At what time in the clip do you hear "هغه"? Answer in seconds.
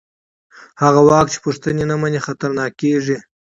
0.81-1.01